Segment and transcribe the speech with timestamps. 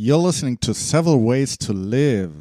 [0.00, 2.32] You're listening to Several Ways to Live,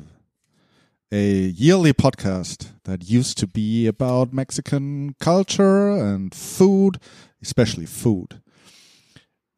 [1.11, 6.99] a yearly podcast that used to be about Mexican culture and food,
[7.41, 8.41] especially food.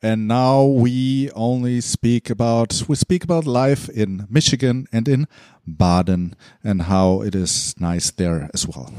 [0.02, 5.27] And now we only speak about we speak about life in Michigan and in
[5.68, 8.93] Baden and how it is nice there as well.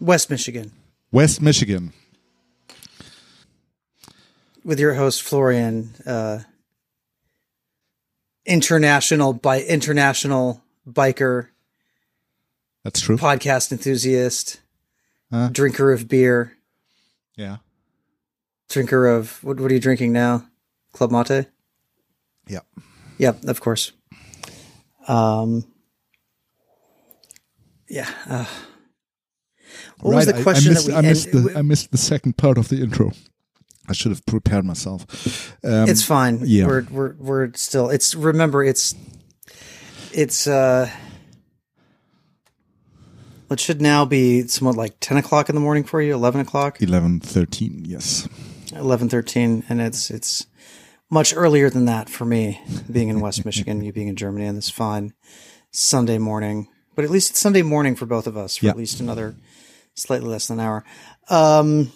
[0.00, 0.72] West Michigan.
[1.12, 1.92] West Michigan.
[4.64, 6.40] With your host Florian, uh,
[8.46, 11.48] international by international biker.
[12.84, 13.16] That's true.
[13.16, 14.60] Podcast enthusiast,
[15.30, 15.50] huh?
[15.52, 16.56] drinker of beer.
[17.36, 17.58] Yeah.
[18.68, 19.60] Drinker of what?
[19.60, 20.46] What are you drinking now?
[20.92, 21.46] Club mate.
[22.48, 22.66] Yep.
[23.18, 23.44] Yep.
[23.44, 23.92] Of course.
[25.08, 25.64] Um.
[27.88, 28.08] Yeah.
[28.26, 28.46] Uh,
[30.00, 31.42] what right, was the question I, I missed, that we?
[31.42, 33.12] I missed, the, I missed the second part of the intro.
[33.90, 35.56] I should have prepared myself.
[35.64, 36.40] Um, it's fine.
[36.44, 36.66] Yeah.
[36.66, 37.90] We're we're we're still.
[37.90, 38.62] It's remember.
[38.62, 38.94] It's
[40.12, 40.88] it's uh.
[43.50, 46.14] It should now be somewhat like ten o'clock in the morning for you.
[46.14, 46.80] Eleven o'clock.
[46.80, 47.82] Eleven thirteen.
[47.84, 48.28] Yes.
[48.72, 50.46] Eleven thirteen, and it's it's
[51.10, 54.56] much earlier than that for me, being in West Michigan, you being in Germany, and
[54.56, 55.12] this fine
[55.72, 56.68] Sunday morning.
[56.94, 58.70] But at least it's Sunday morning for both of us for yeah.
[58.70, 59.34] at least another
[59.94, 60.84] slightly less than an hour.
[61.28, 61.92] Um,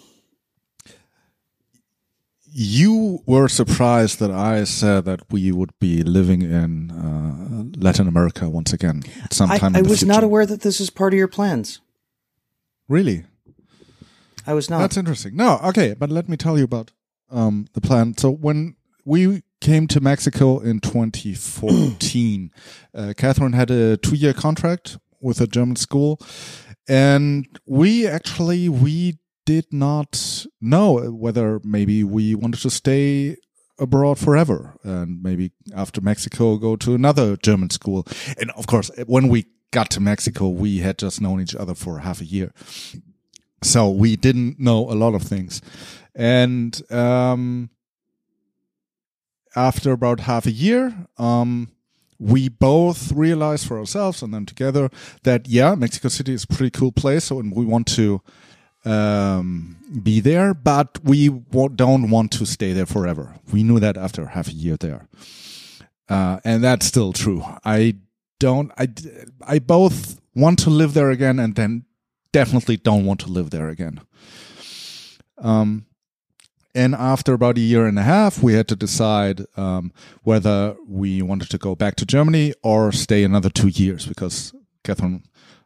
[2.57, 8.49] you were surprised that I said that we would be living in uh, Latin America
[8.49, 9.75] once again at some time.
[9.75, 10.05] I, I was future.
[10.05, 11.81] not aware that this is part of your plans.
[12.87, 13.25] Really?
[14.47, 14.79] I was not.
[14.79, 15.35] That's interesting.
[15.35, 16.93] No, okay, but let me tell you about
[17.29, 18.15] um, the plan.
[18.17, 22.51] So when we came to Mexico in 2014,
[22.93, 26.21] uh, Catherine had a two-year contract with a German school,
[26.87, 33.37] and we actually we did not know whether maybe we wanted to stay
[33.77, 38.07] abroad forever and maybe after Mexico go to another German school.
[38.39, 41.99] And of course, when we got to Mexico, we had just known each other for
[41.99, 42.53] half a year.
[43.61, 45.61] So we didn't know a lot of things.
[46.13, 47.69] And um,
[49.55, 51.71] after about half a year, um,
[52.17, 54.89] we both realized for ourselves and then together
[55.23, 57.25] that, yeah, Mexico City is a pretty cool place.
[57.25, 58.21] So, and we want to
[58.85, 63.35] um, be there, but we don't want to stay there forever.
[63.51, 65.07] We knew that after half a year there.
[66.07, 67.43] Uh, and that's still true.
[67.63, 67.95] I
[68.39, 68.87] don't, I,
[69.45, 71.85] I both want to live there again and then
[72.31, 74.01] definitely don't want to live there again.
[75.37, 75.85] Um,
[76.75, 79.93] and after about a year and a half, we had to decide um,
[80.23, 84.53] whether we wanted to go back to Germany or stay another two years because
[84.83, 85.23] Catherine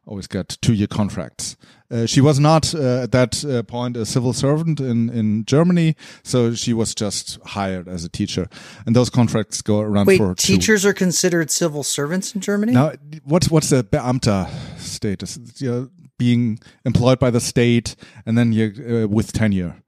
[0.09, 1.56] always get two year contracts.
[1.92, 5.96] Uh, she was not uh, at that uh, point a civil servant in, in Germany,
[6.24, 8.47] so she was just hired as a teacher.
[8.86, 10.90] And those contracts go around Wait, for teachers two.
[10.90, 12.74] are considered civil servants in Germany?
[12.74, 12.94] Now,
[13.24, 15.40] what's what's the Beamter status?
[15.58, 17.96] You're being employed by the state,
[18.26, 19.81] and then you uh, with tenure.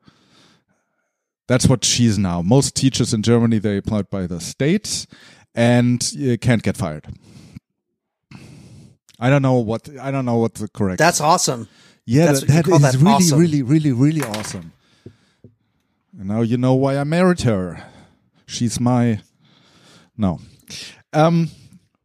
[1.47, 2.41] That's what she's now.
[2.41, 5.05] Most teachers in Germany they're employed by the state,
[5.53, 7.07] and you can't get fired.
[9.21, 10.97] I don't know what I don't know what the correct.
[10.97, 11.69] That's awesome.
[12.05, 13.39] Yeah, That's that, that is that really, awesome.
[13.39, 14.73] really, really, really awesome.
[16.17, 17.85] And now you know why I married her.
[18.45, 19.21] She's my
[20.17, 20.39] no.
[21.13, 21.49] Um,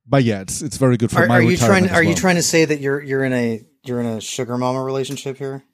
[0.07, 1.89] but yeah, it's it's very good for are, my are you trying?
[1.91, 4.83] Are you trying to say that you're you're in a you're in a sugar mama
[4.83, 5.65] relationship here?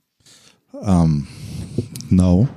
[0.80, 1.28] Um,
[2.10, 2.48] no,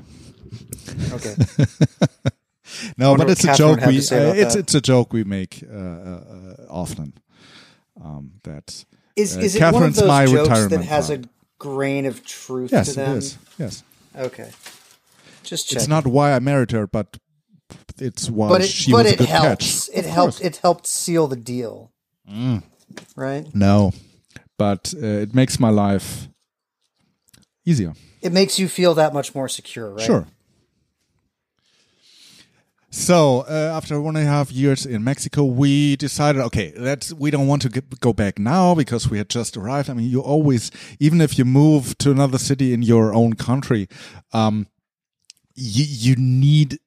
[1.11, 1.35] Okay.
[2.97, 5.79] no, but it's a joke we uh, it's it's a joke we make uh, uh,
[5.79, 7.13] uh, often.
[8.03, 8.85] Um, that
[9.15, 11.25] Is Uh, is it one of those my jokes that has fund.
[11.25, 11.29] a
[11.59, 13.17] grain of truth yes, to it them?
[13.17, 13.37] is.
[13.57, 13.83] Yes,
[14.17, 14.49] Okay.
[15.43, 15.77] Just check.
[15.77, 17.17] it's not why I married her, but
[17.99, 19.87] it's why but it, she but was a good helps.
[19.87, 19.97] catch.
[19.97, 20.39] It helped.
[20.39, 20.45] Mm.
[20.45, 21.91] It helped seal the deal.
[23.15, 23.45] Right.
[23.53, 23.91] No,
[24.57, 26.27] but uh, it makes my life
[27.65, 27.93] easier.
[28.21, 30.01] It makes you feel that much more secure, right?
[30.05, 30.25] Sure.
[32.95, 37.11] So uh, after one and a half years in Mexico, we decided, okay, let's.
[37.11, 39.89] We don't want to get, go back now because we had just arrived.
[39.89, 43.89] I mean, you always, even if you move to another city in your own country,
[44.31, 44.67] um,
[45.55, 46.79] you you need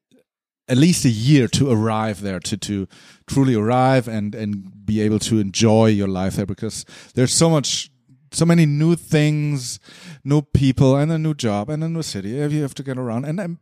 [0.67, 2.87] at least a year to arrive there to to
[3.27, 7.91] truly arrive and and be able to enjoy your life there because there's so much
[8.31, 9.79] so many new things
[10.23, 13.25] new people and a new job and a new city you have to get around
[13.25, 13.59] and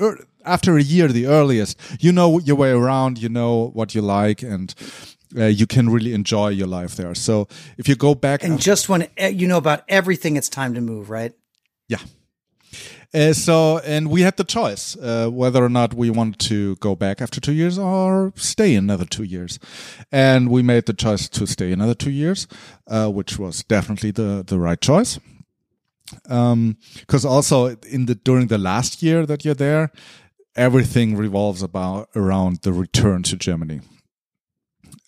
[0.00, 4.02] er, after a year the earliest you know your way around you know what you
[4.02, 4.74] like and
[5.36, 7.46] uh, you can really enjoy your life there so
[7.78, 10.80] if you go back And just when e- you know about everything, it's time to
[10.80, 11.32] move, right?
[11.88, 12.00] yeah
[13.14, 16.94] Uh, so, and we had the choice uh, whether or not we wanted to go
[16.96, 19.58] back after two years or stay another two years,
[20.10, 22.46] and we made the choice to stay another two years,
[22.90, 25.20] uh, which was definitely the the right choice.
[26.22, 29.90] Because also in the during the last year that you're there,
[30.56, 33.80] everything revolves about around the return to Germany.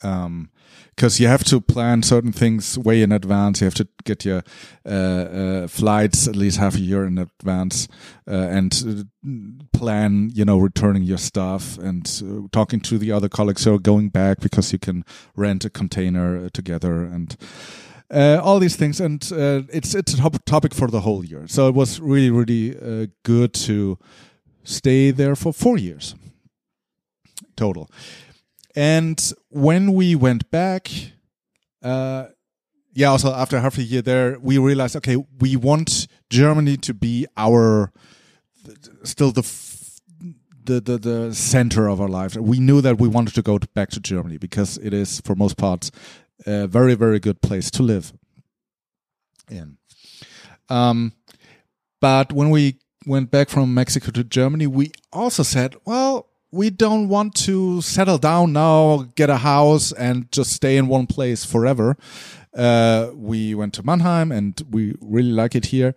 [0.03, 0.51] Um,
[0.99, 3.61] because you have to plan certain things way in advance.
[3.61, 4.43] You have to get your
[4.85, 7.87] uh, uh, flights at least half a year in advance
[8.27, 13.29] uh, and uh, plan, you know, returning your stuff and uh, talking to the other
[13.29, 15.05] colleagues who are going back because you can
[15.37, 17.37] rent a container uh, together and.
[18.11, 19.23] all these things, and
[19.71, 21.47] it's it's a top topic for the whole year.
[21.47, 22.75] So it was really really
[23.23, 23.99] good to
[24.69, 26.15] stay there for four years
[27.59, 27.91] total.
[28.75, 30.91] And when we went back,
[31.83, 32.27] uh,
[32.95, 37.27] yeah, also after half a year there, we realized, okay, we want Germany to be
[37.37, 37.93] our
[39.03, 39.43] still the
[40.65, 42.37] the the, the center of our life.
[42.37, 45.57] We knew that we wanted to go back to Germany because it is, for most
[45.57, 45.91] parts,
[46.47, 48.13] a very very good place to live
[49.51, 49.79] in.
[50.69, 51.13] Um,
[52.01, 52.79] but when we
[53.09, 58.19] went back from Mexico to Germany, we also said, well, we don't want to settle
[58.19, 61.97] down now, get a house, and just stay in one place forever.
[62.55, 65.95] Uh, we went to Mannheim, and we really like it here.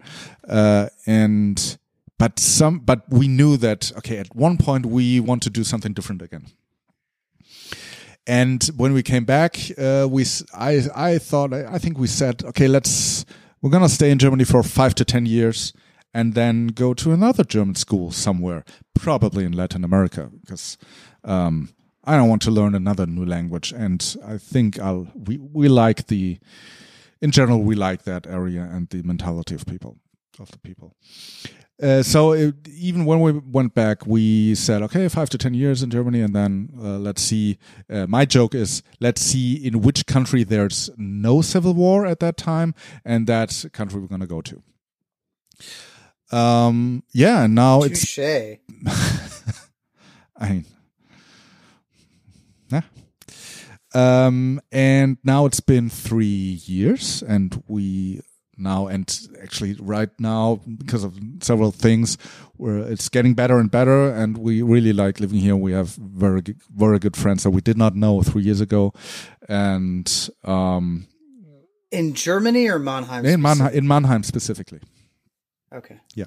[0.47, 1.77] Uh, and
[2.17, 5.93] but some, but we knew that okay, at one point we want to do something
[5.93, 6.47] different again.
[8.27, 12.67] And when we came back, uh, we I I thought I think we said okay,
[12.67, 13.25] let's
[13.61, 15.73] we're gonna stay in Germany for five to ten years
[16.13, 18.63] and then go to another German school somewhere,
[18.93, 20.77] probably in Latin America, because
[21.23, 21.69] um,
[22.03, 23.71] I don't want to learn another new language.
[23.71, 26.39] And I think I'll we we like the
[27.21, 29.97] in general we like that area and the mentality of people
[30.39, 30.95] of the people.
[31.81, 35.81] Uh, so it, even when we went back, we said, okay, five to ten years
[35.81, 37.57] in Germany, and then uh, let's see.
[37.89, 42.37] Uh, my joke is, let's see in which country there's no civil war at that
[42.37, 44.61] time, and that country we're going to go to.
[46.31, 48.59] Um, yeah, and now Touché.
[48.85, 49.67] it's.
[50.37, 50.65] I mean,
[52.69, 52.81] yeah.
[53.93, 58.21] Um, and now it's been three years, and we
[58.61, 62.17] now and actually right now because of several things
[62.57, 66.43] where it's getting better and better and we really like living here we have very
[66.75, 68.93] very good friends that we did not know three years ago
[69.49, 71.07] and um
[71.91, 74.79] in germany or mannheim in mannheim in mannheim specifically
[75.73, 75.99] Okay.
[76.15, 76.25] Yeah.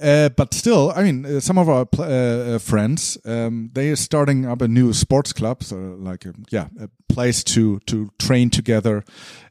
[0.00, 3.96] Uh, but still, I mean, uh, some of our uh, uh friends, um, they are
[3.96, 8.50] starting up a new sports club, so like, a, yeah, a place to to train
[8.50, 9.04] together,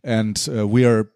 [0.03, 1.11] and uh, we are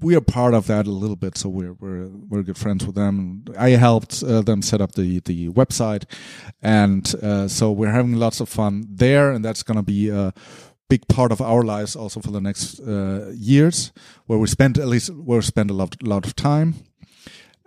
[0.00, 1.38] we are part of that a little bit.
[1.38, 3.44] So we're we're we're good friends with them.
[3.58, 6.04] I helped uh, them set up the the website,
[6.60, 7.06] and
[7.50, 10.34] so we're having lots of fun there, and that's going to be a
[10.90, 12.78] big part of our lives also for the next
[13.34, 13.90] years,
[14.26, 16.74] where we spend at least where we spend a lot lot of time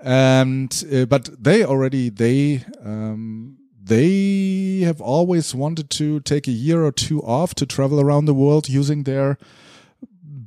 [0.04, 6.84] and uh, but they already they um, they have always wanted to take a year
[6.84, 9.38] or two off to travel around the world using their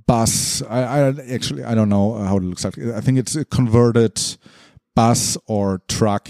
[0.07, 0.63] bus.
[0.63, 2.79] I, I actually I don't know how it looks like.
[2.79, 4.21] I think it's a converted
[4.95, 6.29] bus or truck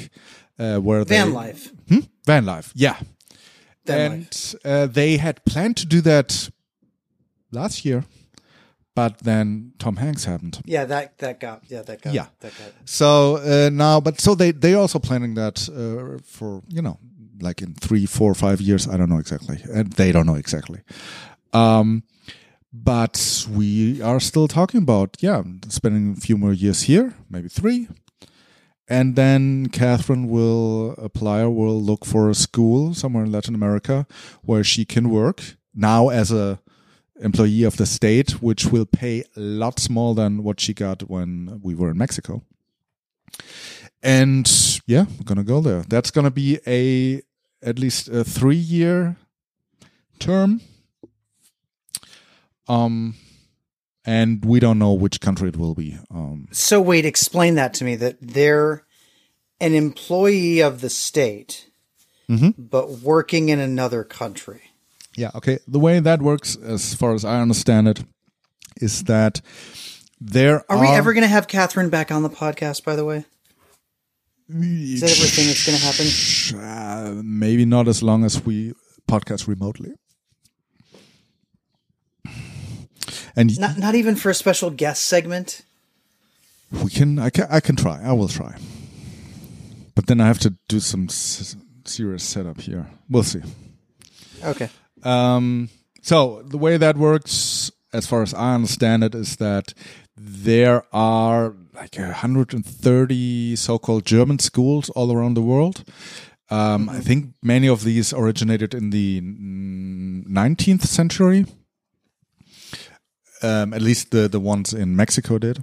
[0.58, 1.72] uh, where van they, life.
[1.88, 2.00] Hmm?
[2.24, 2.96] Van life, yeah.
[3.86, 4.54] Van and life.
[4.64, 6.48] Uh, they had planned to do that
[7.50, 8.04] last year
[8.96, 10.58] but then Tom Hanks happened.
[10.64, 12.26] Yeah, that that got yeah that got Yeah.
[12.40, 16.82] that got So uh, now, but so they they also planning that uh, for you
[16.82, 16.98] know
[17.42, 18.88] like in three, four, five years.
[18.88, 20.80] I don't know exactly, and they don't know exactly.
[21.52, 22.02] Um,
[22.72, 27.88] but we are still talking about yeah, spending a few more years here, maybe three,
[28.88, 34.06] and then Catherine will apply or will look for a school somewhere in Latin America
[34.42, 36.58] where she can work now as a
[37.20, 41.74] employee of the state, which will pay lots more than what she got when we
[41.74, 42.42] were in Mexico.
[44.02, 44.48] And
[44.86, 45.82] yeah, we're gonna go there.
[45.88, 47.22] That's gonna be a
[47.62, 49.16] at least a three year
[50.18, 50.60] term.
[52.68, 53.14] Um,
[54.04, 55.98] and we don't know which country it will be.
[56.10, 57.96] Um, So wait, explain that to me.
[57.96, 58.84] That they're
[59.60, 61.66] an employee of the state,
[62.28, 62.54] Mhm.
[62.58, 64.65] but working in another country.
[65.16, 65.58] Yeah, okay.
[65.66, 68.04] The way that works, as far as I understand it,
[68.80, 69.40] is that
[70.20, 72.84] there Are we ever going to have Catherine back on the podcast?
[72.84, 73.24] By the way,
[74.48, 77.18] is that everything that's going to happen?
[77.18, 78.72] Uh, maybe not as long as we
[79.08, 79.92] podcast remotely.
[83.34, 85.62] And Not not even for a special guest segment.
[86.72, 87.18] we can.
[87.18, 87.46] I can.
[87.50, 88.00] I can try.
[88.02, 88.56] I will try.
[89.94, 92.86] But then I have to do some s- serious setup here.
[93.10, 93.42] We'll see.
[94.42, 94.70] Okay.
[95.06, 95.68] Um,
[96.02, 99.72] so the way that works, as far as I understand it, is that
[100.16, 105.84] there are like 130 so-called German schools all around the world.
[106.50, 111.46] Um, I think many of these originated in the mm, 19th century.
[113.42, 115.62] Um, at least the the ones in Mexico did.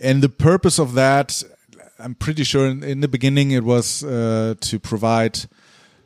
[0.00, 1.42] And the purpose of that,
[1.98, 5.46] I'm pretty sure in, in the beginning it was uh, to provide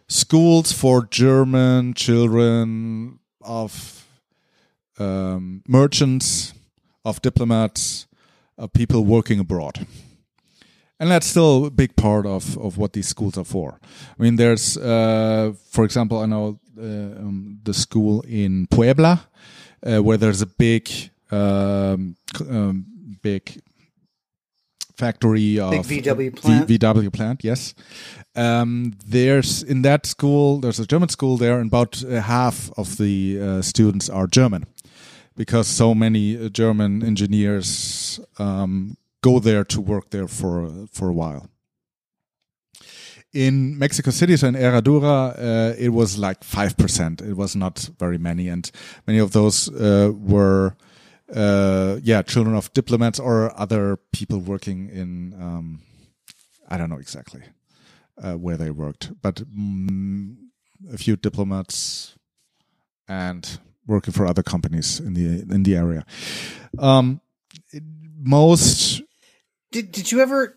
[0.08, 4.06] schools for German children of
[4.98, 6.54] um, merchants,
[7.04, 8.06] of diplomats,
[8.56, 9.86] of people working abroad.
[11.00, 13.78] And that's still a big part of, of what these schools are for.
[14.18, 19.28] I mean, there's, uh, for example, I know uh, um, the school in Puebla,
[19.86, 20.90] uh, where there's a big,
[21.30, 22.84] um, um,
[23.22, 23.62] big
[24.98, 26.68] factory of VW V- plant.
[26.68, 27.74] VW plant, yes.
[28.34, 32.96] Um, there's in that school, there's a German school there, and about uh, half of
[32.96, 34.64] the uh, students are German
[35.36, 41.12] because so many uh, German engineers um, go there to work there for for a
[41.12, 41.48] while.
[43.32, 47.20] In Mexico City, so in Herradura, uh, it was like five percent.
[47.20, 48.70] It was not very many, and
[49.06, 50.76] many of those uh, were,
[51.34, 55.80] uh, yeah, children of diplomats or other people working in, um,
[56.68, 57.42] I don't know exactly
[58.22, 60.36] uh, where they worked, but mm,
[60.92, 62.14] a few diplomats
[63.08, 66.04] and working for other companies in the in the area.
[66.78, 67.20] Um,
[68.18, 69.02] most,
[69.72, 70.56] Did Did you ever?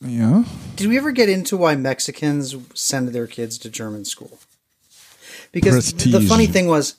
[0.00, 0.44] yeah,
[0.76, 4.38] Did we ever get into why Mexicans send their kids to German school?
[5.52, 6.96] Because the funny thing was,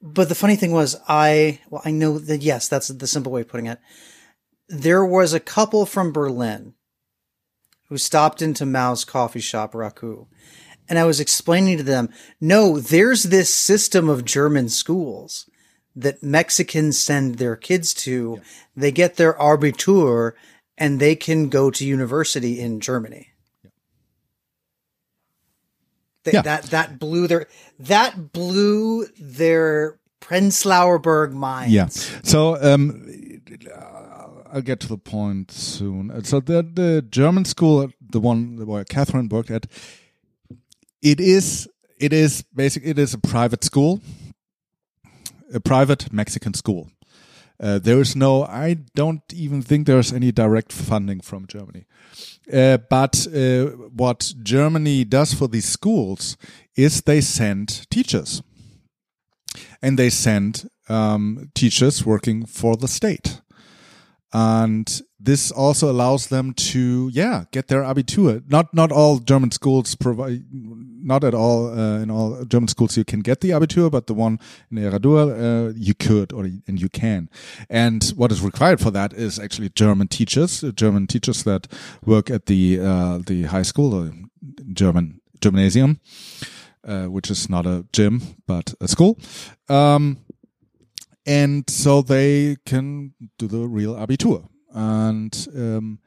[0.00, 3.42] but the funny thing was, I well, I know that yes, that's the simple way
[3.42, 3.78] of putting it.
[4.68, 6.74] There was a couple from Berlin
[7.88, 10.26] who stopped into Mao's coffee shop, Raku,
[10.88, 15.48] and I was explaining to them, no, there's this system of German schools
[15.94, 18.40] that Mexicans send their kids to.
[18.76, 20.32] They get their Abitur
[20.76, 23.32] and they can go to university in Germany.
[26.32, 26.42] Yeah.
[26.42, 27.46] That that blew their
[27.80, 31.72] that blew their Prenzlauer Berg minds.
[31.72, 31.88] yeah.
[32.22, 33.06] So um,
[34.52, 36.10] I'll get to the point soon.
[36.10, 39.66] Uh, So the the German school, the one where Catherine worked at,
[41.02, 41.68] it is
[42.00, 42.82] it is basic.
[42.84, 44.00] It is a private school,
[45.54, 46.90] a private Mexican school.
[47.60, 48.44] Uh, there is no.
[48.44, 51.86] I don't even think there's any direct funding from Germany.
[52.52, 56.36] Uh, but uh, what Germany does for these schools
[56.76, 58.42] is they send teachers,
[59.82, 63.40] and they send um, teachers working for the state
[64.32, 68.42] and this also allows them to yeah get their abitur.
[68.48, 73.04] Not not all german schools provide not at all uh, in all german schools you
[73.04, 74.38] can get the abitur but the one
[74.70, 77.28] in Herradura, uh, you could or and you can.
[77.70, 81.66] And what is required for that is actually german teachers german teachers that
[82.04, 84.10] work at the uh, the high school
[84.72, 86.00] german gymnasium
[86.86, 89.18] uh, which is not a gym but a school.
[89.68, 90.18] Um,
[91.28, 94.48] and so they can do the real abitur.
[94.72, 95.98] And um,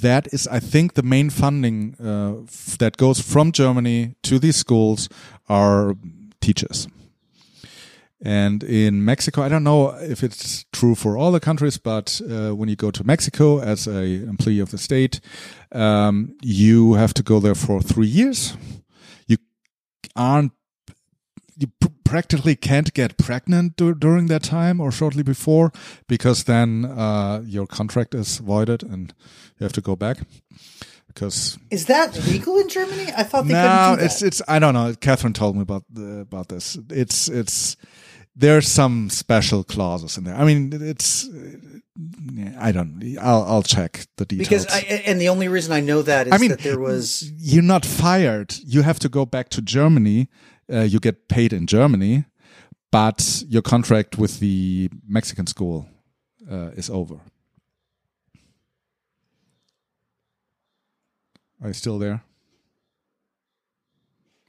[0.00, 2.34] that is i think the main funding uh,
[2.78, 5.08] that goes from germany to these schools
[5.48, 5.94] are
[6.40, 6.88] teachers.
[8.24, 12.54] And in mexico i don't know if it's true for all the countries but uh,
[12.54, 15.20] when you go to mexico as a employee of the state
[15.72, 18.56] um, you have to go there for three years.
[19.26, 19.38] You
[20.14, 20.52] aren't
[21.56, 21.68] you
[22.12, 25.72] practically can't get pregnant dur- during that time or shortly before
[26.06, 29.14] because then uh, your contract is voided and
[29.58, 30.18] you have to go back
[31.06, 33.06] because Is that legal in Germany?
[33.16, 34.04] I thought they no couldn't do that.
[34.04, 37.76] it's it's I don't know Catherine told me about the, about this it's it's
[38.36, 41.72] there's some special clauses in there I mean it's uh,
[42.58, 46.02] I don't I'll I'll check the details because I, and the only reason I know
[46.02, 48.54] that is I mean, that there was you're not fired.
[48.64, 50.28] You have to go back to Germany.
[50.72, 52.24] Uh, you get paid in Germany,
[52.90, 55.86] but your contract with the Mexican school
[56.50, 57.20] uh, is over.
[61.62, 62.22] Are you still there?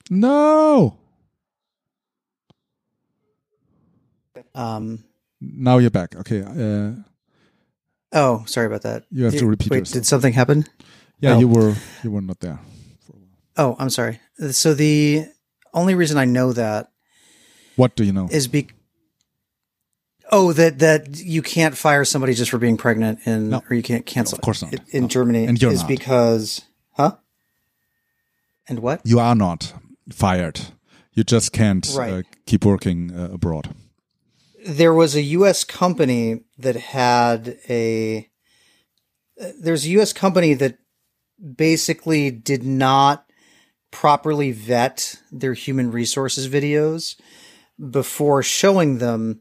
[0.09, 0.97] No.
[4.55, 5.03] um
[5.41, 6.15] Now you're back.
[6.15, 6.41] Okay.
[6.41, 6.91] Uh,
[8.13, 9.03] oh sorry about that.
[9.11, 9.93] You have to repeat Wait, yourself.
[9.93, 10.65] did something happen?
[11.19, 11.39] yeah, Oh.
[11.39, 12.59] you were you were not there.
[13.05, 13.29] For a while.
[13.57, 14.19] Oh, I'm sorry.
[14.51, 15.27] So the
[15.73, 16.91] only reason I know that
[17.75, 18.27] What do you know?
[18.31, 18.67] is be
[20.31, 23.61] Oh, that that you can't fire somebody just for being pregnant, in No.
[23.69, 24.37] or you can't cancel.
[24.37, 24.73] Of course not.
[24.91, 25.07] in No.
[25.07, 25.45] Germany.
[25.45, 25.87] And you're is not.
[25.89, 26.61] because,
[26.93, 27.17] huh?
[28.67, 29.01] And what?
[29.03, 29.73] You are not
[30.11, 30.59] fired.
[31.11, 33.69] You just can't uh, keep working uh, abroad.
[34.65, 35.63] there was a U.S.
[35.65, 38.29] company that had a.
[39.61, 40.13] There's a U.S.
[40.13, 40.77] company that
[41.57, 43.25] basically did not
[43.93, 47.15] properly vet their human resources videos
[47.91, 49.39] before showing them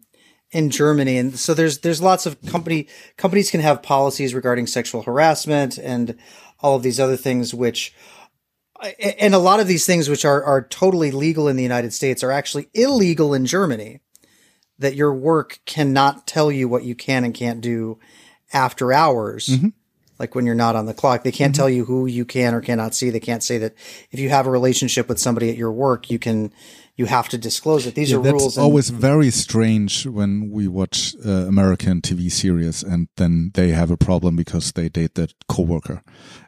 [0.51, 5.03] in Germany, and so there's there's lots of company companies can have policies regarding sexual
[5.03, 6.19] harassment and
[6.61, 7.95] all of these other things, which
[9.19, 12.23] and a lot of these things which are are totally legal in the United States
[12.23, 14.01] are actually illegal in Germany
[14.79, 17.99] that your work cannot tell you what you can and can't do
[18.53, 19.47] after hours.
[19.47, 19.69] Mm-hmm.
[20.19, 22.61] Like when you're not on the clock, they can't tell you who you can or
[22.61, 23.11] cannot see.
[23.11, 23.75] They can't say that
[24.11, 26.53] if you have a relationship with somebody at your work, you can,
[26.97, 27.95] you have to disclose it.
[27.95, 28.57] These are That's rules.
[28.57, 33.91] and- always very strange when we watch uh, American TV series and then they have
[33.91, 36.03] a problem because they date their coworker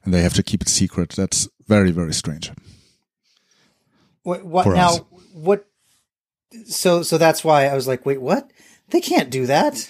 [0.04, 1.10] and they have to keep it secret.
[1.10, 2.52] That's very very strange.
[4.22, 4.88] what, what now?
[4.88, 5.00] us.
[5.32, 5.66] What?
[6.66, 8.50] So, so that's why I was like, wait, what?
[8.90, 9.88] They can't do that.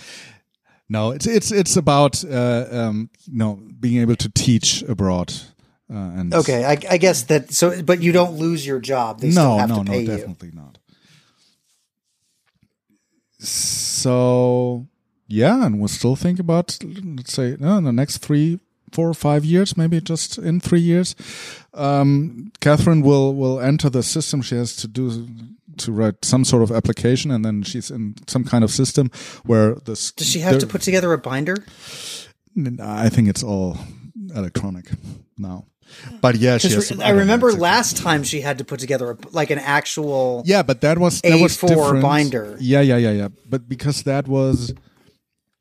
[0.89, 5.33] No, it's it's it's about uh, um, you know being able to teach abroad.
[5.91, 7.53] Uh, and Okay, I, I guess that.
[7.53, 9.21] So, but you don't lose your job.
[9.21, 10.07] They still no, have no, to no, pay you.
[10.07, 10.79] definitely not.
[13.39, 14.87] So
[15.29, 18.61] yeah, and we'll still think about let's say no, in the next three,
[18.93, 21.15] four or five years, maybe just in three years,
[21.75, 24.43] um, Catherine will will enter the system.
[24.43, 25.27] She has to do
[25.79, 29.11] to write some sort of application, and then she's in some kind of system
[29.45, 30.13] where this.
[30.13, 31.57] Does she have to put together a binder?
[32.81, 33.79] I think it's all
[34.35, 34.91] electronic
[35.39, 35.67] now.
[36.21, 36.99] But yeah, she has.
[37.01, 40.43] I remember last time she had to put together a, like an actual.
[40.47, 42.03] Yeah, but that was that was A4 different.
[42.03, 42.57] binder.
[42.61, 43.29] Yeah, yeah, yeah, yeah.
[43.49, 44.73] But because that was,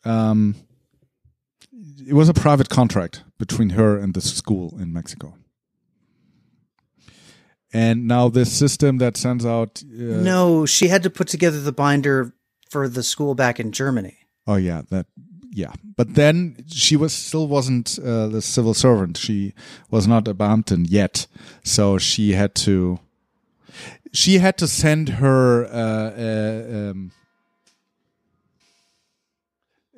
[0.05, 0.55] um,
[2.07, 5.35] it was a private contract between her and the school in Mexico.
[7.73, 9.81] And now this system that sends out.
[9.83, 12.33] Uh, No, she had to put together the binder
[12.69, 14.17] for the school back in Germany.
[14.45, 15.07] Oh yeah, that
[15.51, 15.73] yeah.
[15.95, 19.17] But then she was still wasn't uh, the civil servant.
[19.17, 19.53] She
[19.89, 21.27] was not a Beamtin yet,
[21.63, 22.99] so she had to.
[24.11, 25.65] She had to send her.
[25.65, 27.11] Uh, uh, um,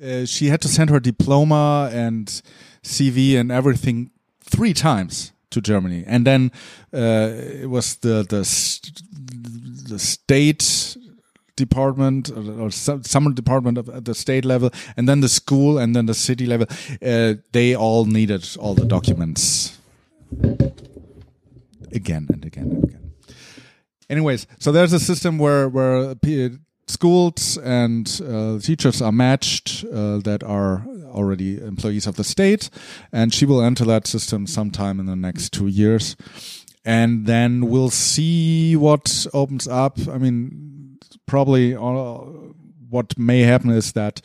[0.02, 2.42] uh, she had to send her diploma and
[2.84, 4.12] CV and everything
[4.44, 6.52] three times to Germany, and then
[6.94, 7.32] uh,
[7.64, 8.44] it was the the
[9.90, 10.98] the state
[11.56, 16.06] department or, or some, department at the state level, and then the school, and then
[16.06, 16.68] the city level.
[17.02, 19.78] Uh, they all needed all the documents
[21.92, 23.12] again and again and again.
[24.10, 30.20] Anyways, so there's a system where where p- schools and uh, teachers are matched uh,
[30.20, 32.70] that are already employees of the state,
[33.12, 36.16] and she will enter that system sometime in the next two years,
[36.84, 39.98] and then we'll see what opens up.
[40.08, 42.18] I mean, probably uh,
[42.90, 44.22] what may happen is that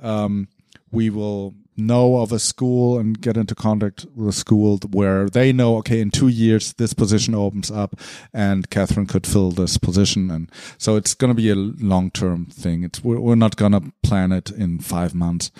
[0.00, 0.48] um,
[0.90, 5.52] we will know of a school and get into contact with a school where they
[5.52, 7.98] know, okay, in two years this position opens up,
[8.32, 12.84] and Catherine could fill this position, and so it's going to be a long-term thing.
[12.84, 15.50] It's we're, not going to plan it in five months,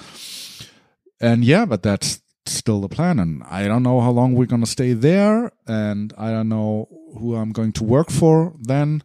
[1.20, 4.64] and yeah, but that's still the plan, and I don't know how long we're going
[4.64, 9.02] to stay there, and I don't know who I'm going to work for then,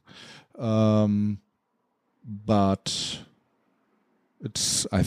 [0.59, 1.39] um,
[2.25, 3.19] but
[4.41, 5.05] it's I'm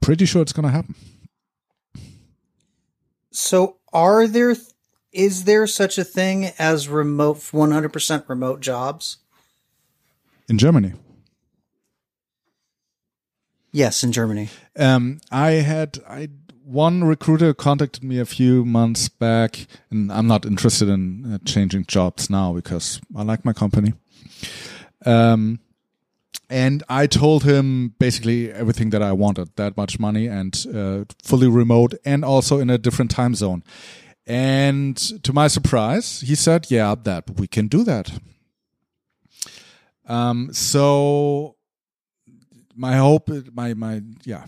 [0.00, 0.94] pretty sure it's going to happen.
[3.38, 4.56] So, are there
[5.12, 9.18] is there such a thing as remote 100% remote jobs?
[10.48, 10.94] in Germany.
[13.70, 14.48] Yes, in Germany.
[14.78, 16.28] Um, I had I
[16.64, 21.84] one recruiter contacted me a few months back, and I'm not interested in uh, changing
[21.86, 23.92] jobs now because I like my company.
[25.04, 25.60] Um,
[26.50, 31.48] and I told him basically everything that I wanted: that much money and uh, fully
[31.48, 33.62] remote, and also in a different time zone.
[34.26, 38.12] And to my surprise, he said, "Yeah, that we can do that."
[40.06, 41.56] Um, so
[42.74, 44.46] my hope, my my yeah,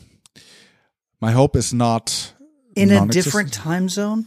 [1.20, 2.34] my hope is not
[2.76, 4.26] In a different time zone?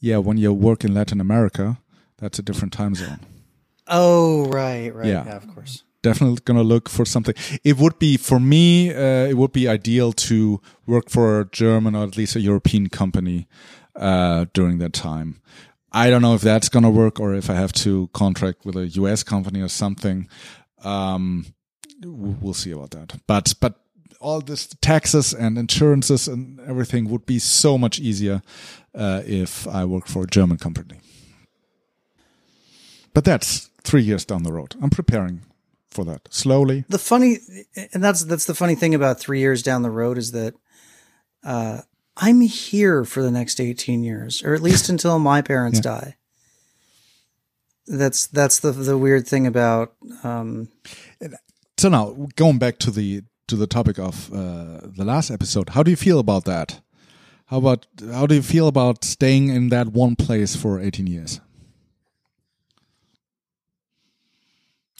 [0.00, 1.78] Yeah, when you work in Latin America,
[2.18, 3.20] that's a different time zone.
[3.86, 5.06] Oh, right, right.
[5.06, 5.24] Yeah.
[5.24, 5.84] Yeah, of course.
[6.04, 7.34] Definitely gonna look for something.
[7.64, 8.90] It would be for me.
[8.90, 12.90] Uh, it would be ideal to work for a German or at least a European
[12.90, 13.48] company
[13.96, 15.40] uh, during that time.
[15.92, 18.86] I don't know if that's gonna work or if I have to contract with a
[18.88, 20.28] US company or something.
[20.82, 21.46] Um,
[22.02, 23.18] we'll see about that.
[23.26, 23.80] But but
[24.20, 28.42] all this taxes and insurances and everything would be so much easier
[28.94, 31.00] uh, if I worked for a German company.
[33.14, 34.74] But that's three years down the road.
[34.82, 35.40] I'm preparing
[35.94, 36.84] for that slowly.
[36.88, 37.38] The funny,
[37.92, 40.54] and that's that's the funny thing about three years down the road is that
[41.44, 41.82] uh,
[42.16, 45.82] I'm here for the next 18 years, or at least until my parents yeah.
[45.82, 46.16] die.
[47.86, 49.94] That's that's the the weird thing about.
[50.22, 50.68] Um,
[51.76, 55.82] so now going back to the to the topic of uh, the last episode, how
[55.82, 56.80] do you feel about that?
[57.46, 61.40] How about how do you feel about staying in that one place for 18 years?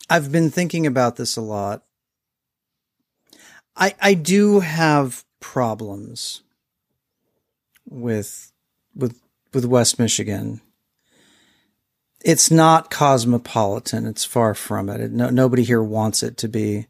[0.09, 1.83] I've been thinking about this a lot.
[3.77, 6.43] I I do have problems
[7.89, 8.53] with
[8.95, 9.21] with
[9.53, 10.61] with West Michigan.
[12.25, 14.07] It's not cosmopolitan.
[14.07, 15.11] It's far from it.
[15.13, 16.87] No, nobody here wants it to be.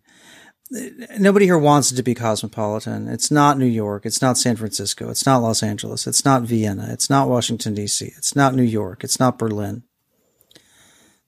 [1.18, 3.08] Nobody here wants it to be cosmopolitan.
[3.08, 4.06] It's not New York.
[4.06, 5.10] It's not San Francisco.
[5.10, 6.06] It's not Los Angeles.
[6.06, 6.88] It's not Vienna.
[6.90, 8.12] It's not Washington, D.C.
[8.16, 9.04] It's not New York.
[9.04, 9.82] It's not Berlin.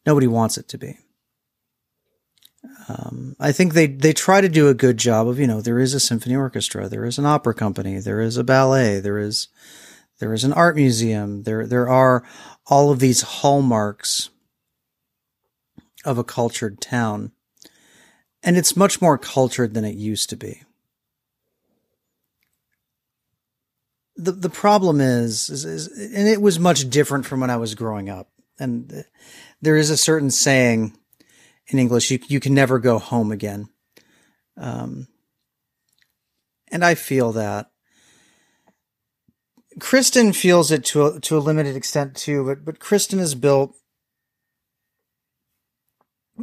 [0.07, 0.99] Nobody wants it to be.
[2.89, 5.81] Um, I think they they try to do a good job of you know there
[5.81, 9.49] is a symphony orchestra, there is an opera company, there is a ballet, there is
[10.19, 12.25] there is an art museum, there there are
[12.67, 14.31] all of these hallmarks
[16.05, 17.33] of a cultured town,
[18.43, 20.63] and it's much more cultured than it used to be.
[24.17, 27.75] the The problem is, is, is and it was much different from when I was
[27.75, 29.05] growing up, and
[29.61, 30.97] there is a certain saying
[31.69, 33.69] in English, you, you can never go home again.
[34.57, 35.09] Um,
[36.71, 37.71] and I feel that.
[39.79, 43.77] Kristen feels it to a, to a limited extent too, but, but Kristen has built,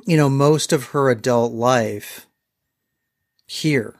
[0.06, 2.28] you know, most of her adult life
[3.48, 3.96] here.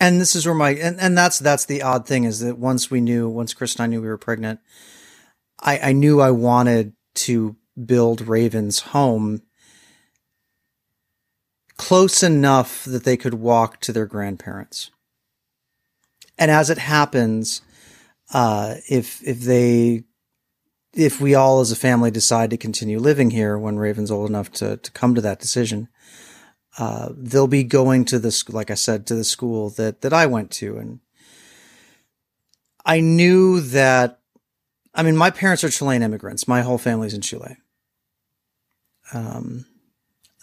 [0.00, 2.90] And this is where my, and, and that's, that's the odd thing is that once
[2.90, 4.60] we knew, once Kristen and I knew we were pregnant,
[5.60, 9.42] I, I knew I wanted to build Raven's home
[11.76, 14.90] close enough that they could walk to their grandparents.
[16.38, 17.62] And as it happens,
[18.32, 20.04] uh, if if they
[20.94, 24.50] if we all as a family decide to continue living here when Raven's old enough
[24.52, 25.88] to to come to that decision,
[26.78, 30.26] uh, they'll be going to this, like I said, to the school that that I
[30.26, 31.00] went to, and
[32.84, 34.20] I knew that.
[34.94, 36.46] I mean, my parents are Chilean immigrants.
[36.46, 37.56] My whole family's in Chile.
[39.12, 39.66] Um,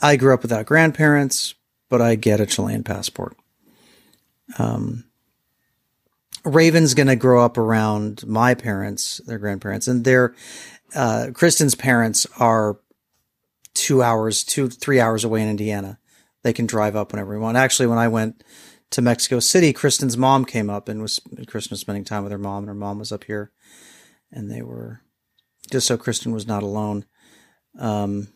[0.01, 1.55] I grew up without grandparents,
[1.89, 3.35] but I get a Chilean passport.
[4.57, 5.05] Um,
[6.45, 10.35] Raven's going to grow up around my parents, their grandparents, and their
[10.95, 12.79] uh, Kristen's parents are
[13.73, 15.99] two hours, two three hours away in Indiana.
[16.43, 17.57] They can drive up whenever we want.
[17.57, 18.43] Actually, when I went
[18.91, 22.37] to Mexico City, Kristen's mom came up and was Kristen was spending time with her
[22.37, 23.51] mom, and her mom was up here,
[24.31, 25.01] and they were
[25.69, 27.05] just so Kristen was not alone.
[27.77, 28.29] Um,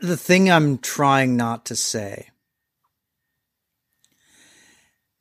[0.00, 2.30] the thing I'm trying not to say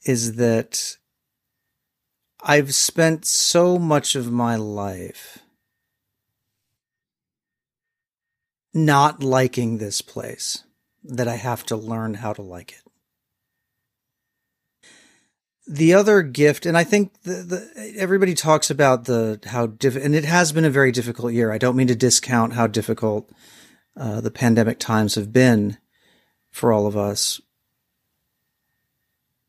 [0.05, 0.97] is that
[2.41, 5.39] I've spent so much of my life
[8.73, 10.63] not liking this place
[11.03, 12.91] that I have to learn how to like it.
[15.67, 20.15] The other gift, and I think the, the, everybody talks about the how diff, and
[20.15, 21.51] it has been a very difficult year.
[21.51, 23.29] I don't mean to discount how difficult
[23.97, 25.77] uh, the pandemic times have been
[26.51, 27.41] for all of us.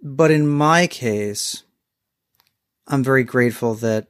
[0.03, 1.65] But in my case,
[2.87, 4.09] I'm very grateful that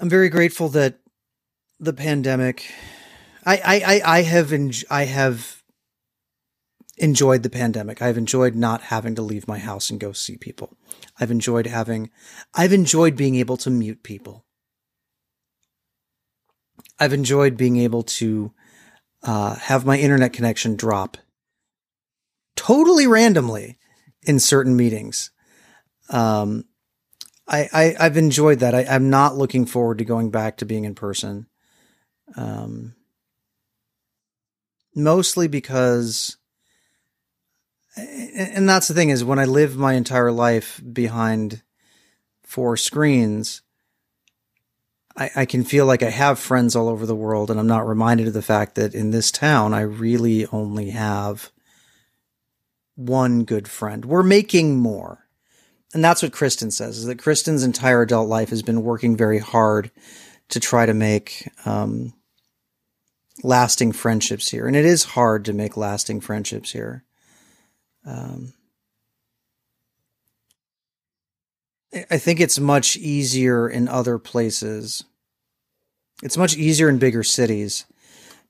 [0.00, 0.98] I'm very grateful that
[1.78, 2.70] the pandemic.
[3.46, 5.62] I I I, have enj- I have
[6.96, 8.00] enjoyed the pandemic.
[8.00, 10.76] I've enjoyed not having to leave my house and go see people.
[11.20, 12.10] I've enjoyed having.
[12.54, 14.43] I've enjoyed being able to mute people.
[16.98, 18.52] I've enjoyed being able to
[19.22, 21.16] uh, have my internet connection drop
[22.56, 23.78] totally randomly
[24.22, 25.30] in certain meetings.
[26.10, 26.64] Um,
[27.46, 28.74] I, I have enjoyed that.
[28.74, 31.46] I, am not looking forward to going back to being in person.
[32.36, 32.94] Um,
[34.94, 36.38] mostly because,
[37.96, 41.62] and that's the thing is when I live my entire life behind
[42.42, 43.62] four screens,
[45.16, 47.86] I, I can feel like I have friends all over the world, and I'm not
[47.86, 51.50] reminded of the fact that in this town, I really only have
[52.96, 54.04] one good friend.
[54.04, 55.26] We're making more.
[55.92, 59.38] And that's what Kristen says is that Kristen's entire adult life has been working very
[59.38, 59.92] hard
[60.48, 62.12] to try to make, um,
[63.42, 67.04] lasting friendships here, and it is hard to make lasting friendships here.
[68.06, 68.52] Um,
[72.10, 75.04] I think it's much easier in other places.
[76.22, 77.84] It's much easier in bigger cities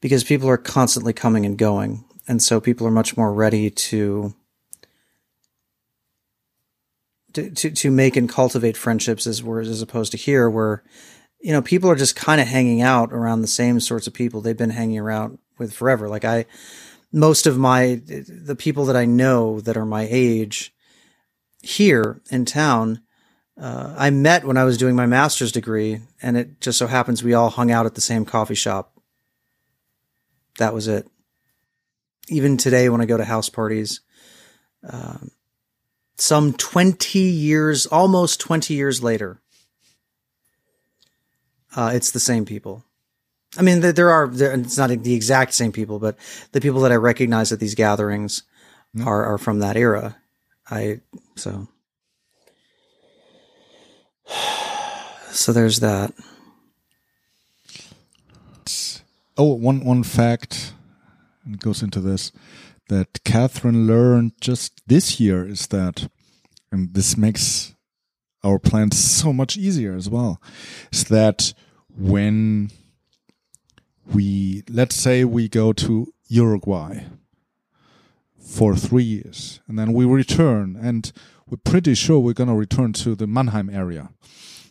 [0.01, 2.05] because people are constantly coming and going.
[2.27, 4.35] And so people are much more ready to
[7.35, 10.85] to to, make and cultivate friendships as as opposed to here where
[11.41, 14.41] you know people are just kind of hanging out around the same sorts of people
[14.41, 16.09] they've been hanging around with forever.
[16.09, 16.47] Like I
[17.13, 20.73] most of my the people that I know that are my age
[21.61, 23.01] here in town
[23.61, 27.23] uh, I met when I was doing my master's degree, and it just so happens
[27.23, 28.93] we all hung out at the same coffee shop.
[30.59, 31.07] That was it.
[32.29, 34.01] Even today, when I go to house parties,
[34.89, 35.31] um,
[36.17, 39.41] some 20 years, almost 20 years later,
[41.77, 42.85] uh, it's the same people.
[43.57, 46.17] I mean, there are, there, it's not the exact same people, but
[46.53, 48.43] the people that I recognize at these gatherings
[48.97, 49.07] mm.
[49.07, 50.17] are, are from that era.
[50.69, 51.01] I,
[51.37, 51.69] so.
[55.31, 56.13] So there's that.
[59.37, 60.75] Oh, one one fact,
[61.45, 62.31] and goes into this,
[62.89, 66.09] that Catherine learned just this year is that,
[66.71, 67.75] and this makes
[68.45, 70.41] our plans so much easier as well,
[70.93, 71.53] is that
[71.97, 72.71] when
[74.13, 77.05] we let's say we go to Uruguay
[78.39, 81.13] for three years and then we return and
[81.55, 84.11] we're pretty sure we're going to return to the Mannheim area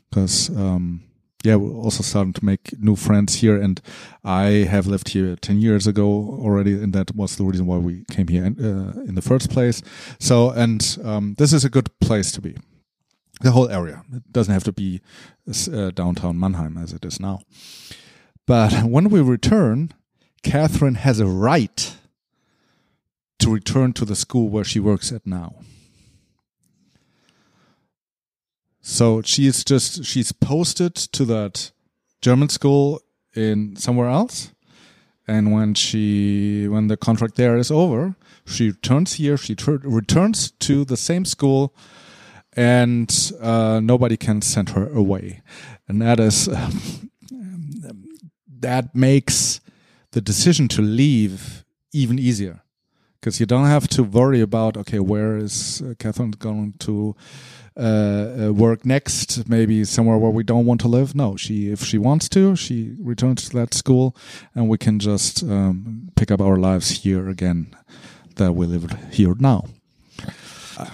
[0.10, 1.02] because um,
[1.42, 3.56] yeah, we're also starting to make new friends here.
[3.62, 3.80] And
[4.24, 6.06] I have lived here 10 years ago
[6.42, 6.74] already.
[6.74, 9.82] And that was the reason why we came here in, uh, in the first place.
[10.20, 12.58] So, and um, this is a good place to be.
[13.40, 14.04] The whole area.
[14.14, 15.00] It doesn't have to be
[15.48, 17.40] uh, downtown Mannheim as it is now.
[18.46, 19.94] But when we return,
[20.44, 21.96] Catherine has a right
[23.40, 25.56] to return to the school where she works at now.
[28.86, 31.72] So she's just she's posted to that
[32.22, 33.02] German school
[33.34, 34.52] in somewhere else.
[35.26, 38.16] And when she when the contract there is over,
[38.46, 39.38] she returns here.
[39.38, 41.74] She returns to the same school,
[42.58, 45.42] and uh, nobody can send her away.
[45.88, 46.50] And that is
[48.60, 49.62] that makes
[50.12, 52.64] the decision to leave even easier
[53.22, 57.16] because you don't have to worry about okay, where is uh, Catherine going to
[57.76, 61.16] uh, uh, work next, maybe somewhere where we don't want to live.
[61.16, 64.16] No, she if she wants to, she returns to that school,
[64.54, 67.76] and we can just um, pick up our lives here again
[68.36, 69.66] that we live here now.
[70.78, 70.86] Uh,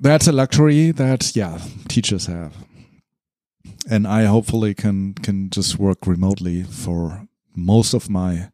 [0.00, 2.54] that's a luxury that yeah teachers have,
[3.90, 8.50] and I hopefully can can just work remotely for most of my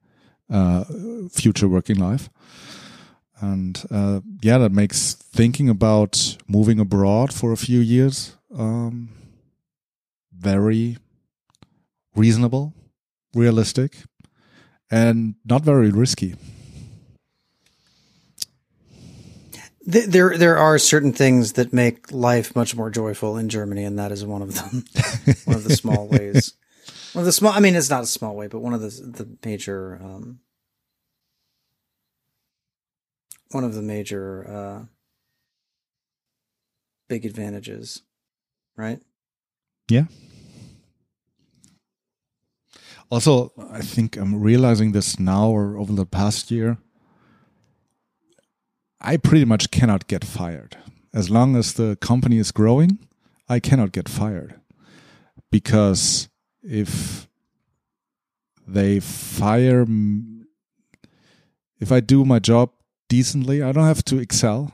[0.50, 0.84] uh,
[1.30, 2.28] future working life
[3.40, 9.08] and uh, yeah, that makes thinking about moving abroad for a few years um,
[10.36, 10.98] very
[12.14, 12.72] reasonable,
[13.34, 13.96] realistic,
[14.90, 16.36] and not very risky.
[19.86, 24.12] There, there are certain things that make life much more joyful in Germany, and that
[24.12, 24.84] is one of them.
[25.44, 26.54] one of the small ways.
[27.12, 27.52] One of the small.
[27.52, 30.40] I mean, it's not a small way, but one of the the major um,
[33.54, 34.84] one of the major uh,
[37.08, 38.02] big advantages,
[38.76, 39.00] right?
[39.88, 40.06] Yeah.
[43.10, 46.78] Also, I think I'm realizing this now or over the past year.
[49.00, 50.78] I pretty much cannot get fired.
[51.12, 52.98] As long as the company is growing,
[53.48, 54.60] I cannot get fired.
[55.52, 56.28] Because
[56.62, 57.28] if
[58.66, 59.86] they fire,
[61.78, 62.70] if I do my job
[63.08, 63.62] decently.
[63.62, 64.72] I don't have to excel,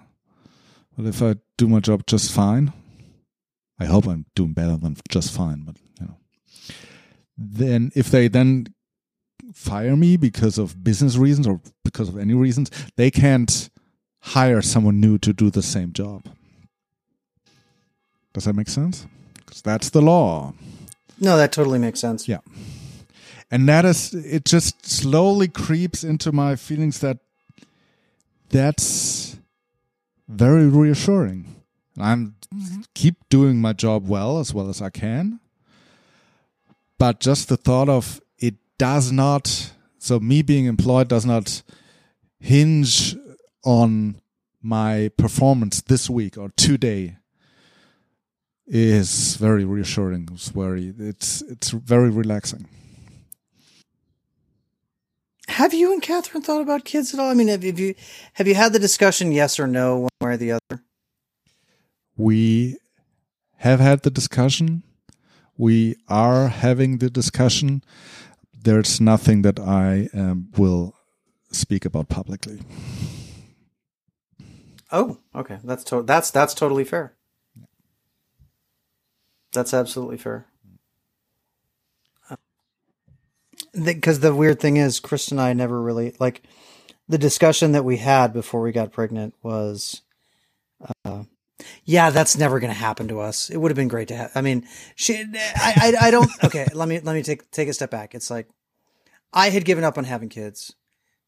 [0.96, 2.72] but if I do my job just fine,
[3.78, 5.62] I hope I'm doing better than just fine.
[5.62, 6.16] But you know,
[7.36, 8.66] then if they then
[9.54, 13.70] fire me because of business reasons or because of any reasons, they can't
[14.20, 16.28] hire someone new to do the same job.
[18.32, 19.06] Does that make sense?
[19.34, 20.52] Because that's the law.
[21.18, 22.28] No, that totally makes sense.
[22.28, 22.38] Yeah.
[23.50, 27.18] And that is, it just slowly creeps into my feelings that
[28.50, 29.36] that's
[30.28, 31.62] very reassuring.
[31.98, 32.82] I'm mm-hmm.
[32.94, 35.40] keep doing my job well as well as I can.
[36.98, 41.62] But just the thought of it does not so me being employed does not
[42.38, 43.16] hinge
[43.64, 44.20] on
[44.62, 47.16] my performance this week or today
[48.66, 50.28] is very reassuring.
[50.32, 52.68] It's very it's it's very relaxing.
[55.50, 57.30] Have you and Catherine thought about kids at all?
[57.30, 57.94] I mean, have, you
[58.34, 60.82] have you had the discussion, yes or no, one way or the other?
[62.16, 62.76] We
[63.56, 64.82] have had the discussion.
[65.56, 67.82] We are having the discussion.
[68.62, 70.94] There's nothing that I um, will
[71.50, 72.60] speak about publicly.
[74.92, 75.58] Oh, okay.
[75.64, 77.16] That's to- that's that's totally fair.
[79.52, 80.46] That's absolutely fair.
[83.72, 86.42] Because the weird thing is, Chris and I never really like
[87.08, 90.02] the discussion that we had before we got pregnant was,
[91.04, 91.24] uh,
[91.84, 93.50] yeah, that's never going to happen to us.
[93.50, 94.32] It would have been great to have.
[94.34, 96.30] I mean, she, I, I, I don't.
[96.44, 98.14] Okay, let me let me take take a step back.
[98.14, 98.48] It's like
[99.32, 100.74] I had given up on having kids.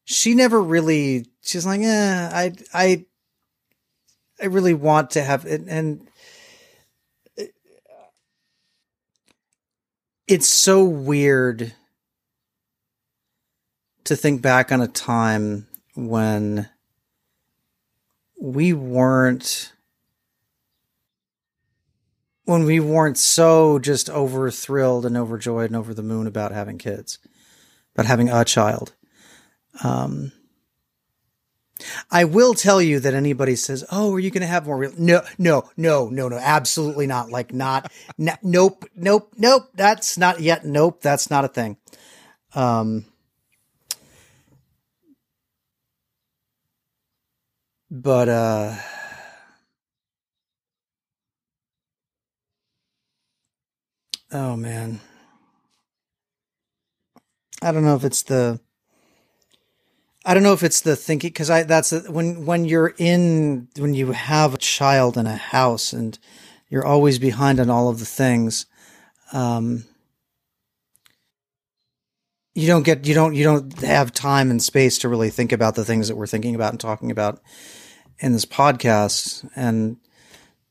[0.05, 1.27] She never really.
[1.41, 3.05] She's like, eh, I, I,
[4.41, 6.07] I really want to have it, and
[10.27, 11.73] it's so weird
[14.05, 16.69] to think back on a time when
[18.39, 19.71] we weren't
[22.45, 26.77] when we weren't so just over thrilled and overjoyed and over the moon about having
[26.77, 27.19] kids,
[27.95, 28.93] about having a child.
[29.81, 30.33] Um,
[32.11, 34.93] I will tell you that anybody says, "Oh, are you going to have more?" Real-?
[34.97, 37.29] No, no, no, no, no, absolutely not.
[37.29, 39.69] Like, not, n- nope, nope, nope.
[39.73, 40.65] That's not yet.
[40.65, 41.77] Nope, that's not a thing.
[42.55, 43.05] Um,
[47.93, 48.75] but uh,
[54.31, 54.99] oh man,
[57.61, 58.59] I don't know if it's the
[60.25, 63.67] I don't know if it's the thinking because I that's the, when when you're in
[63.77, 66.17] when you have a child in a house and
[66.69, 68.65] you're always behind on all of the things.
[69.33, 69.85] Um,
[72.55, 75.75] you don't get you don't you don't have time and space to really think about
[75.75, 77.39] the things that we're thinking about and talking about
[78.19, 79.97] in this podcast and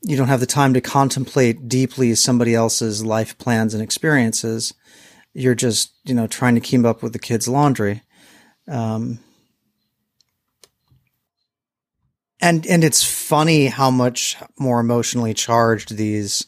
[0.02, 4.74] you don't have the time to contemplate deeply somebody else's life plans and experiences.
[5.32, 8.02] You're just you know trying to keep up with the kids laundry.
[8.68, 9.20] Um,
[12.40, 16.46] and and it's funny how much more emotionally charged these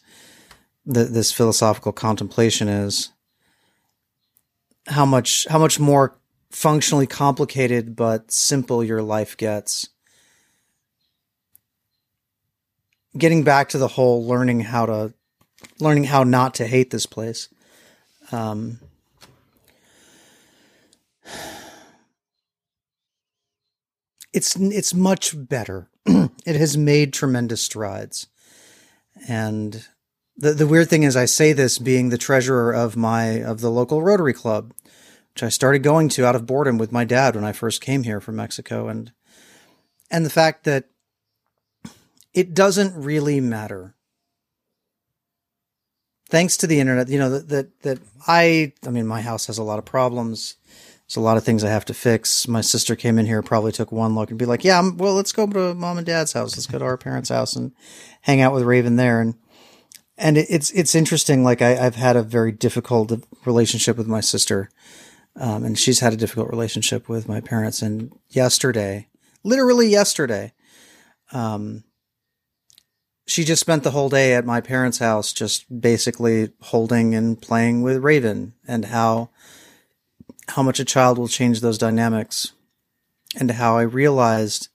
[0.84, 3.10] the, this philosophical contemplation is.
[4.86, 6.18] How much how much more
[6.50, 9.88] functionally complicated but simple your life gets
[13.16, 15.14] getting back to the whole learning how to
[15.80, 17.48] learning how not to hate this place
[18.32, 18.80] um,
[24.34, 25.88] it's it's much better.
[26.06, 28.26] it has made tremendous strides.
[29.28, 29.86] And
[30.36, 33.70] the the weird thing is I say this being the treasurer of my of the
[33.70, 34.74] local Rotary Club,
[35.32, 38.02] which I started going to out of boredom with my dad when I first came
[38.02, 39.12] here from Mexico and
[40.10, 40.90] and the fact that
[42.34, 43.94] it doesn't really matter.
[46.28, 49.58] Thanks to the internet, you know that that that I I mean my house has
[49.58, 50.56] a lot of problems
[51.06, 52.48] there's a lot of things I have to fix.
[52.48, 55.32] My sister came in here, probably took one look and be like, yeah, well, let's
[55.32, 56.56] go to mom and dad's house.
[56.56, 57.72] Let's go to our parents' house and
[58.22, 59.20] hang out with Raven there.
[59.20, 59.34] And,
[60.16, 61.44] and it's, it's interesting.
[61.44, 63.12] Like I, have had a very difficult
[63.44, 64.70] relationship with my sister.
[65.36, 67.82] Um, and she's had a difficult relationship with my parents.
[67.82, 69.08] And yesterday,
[69.42, 70.54] literally yesterday,
[71.32, 71.84] um,
[73.26, 77.82] she just spent the whole day at my parents' house, just basically holding and playing
[77.82, 79.30] with Raven and how,
[80.48, 82.52] how much a child will change those dynamics
[83.38, 84.68] and how I realized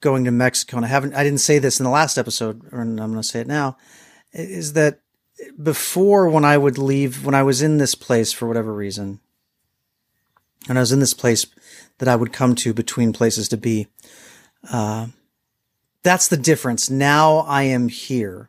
[0.00, 3.00] going to Mexico, and I haven't, I didn't say this in the last episode, and
[3.00, 3.76] I'm going to say it now,
[4.32, 5.00] is that
[5.60, 9.20] before when I would leave, when I was in this place for whatever reason,
[10.68, 11.46] and I was in this place
[11.98, 13.88] that I would come to between places to be,
[14.70, 15.08] uh,
[16.08, 16.88] that's the difference.
[16.88, 18.48] Now I am here.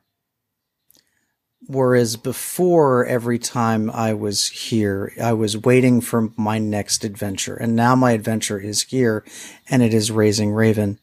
[1.68, 7.56] Whereas before, every time I was here, I was waiting for my next adventure.
[7.56, 9.26] And now my adventure is here
[9.70, 11.00] and it is raising Raven.